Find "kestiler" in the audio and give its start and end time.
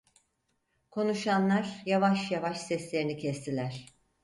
3.17-3.85